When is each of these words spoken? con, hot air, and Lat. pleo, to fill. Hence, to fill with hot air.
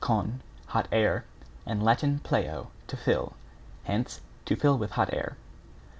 con, 0.03 0.41
hot 0.69 0.87
air, 0.91 1.23
and 1.63 1.83
Lat. 1.83 2.01
pleo, 2.23 2.71
to 2.87 2.97
fill. 2.97 3.33
Hence, 3.83 4.19
to 4.45 4.55
fill 4.55 4.75
with 4.79 4.89
hot 4.89 5.13
air. 5.13 5.37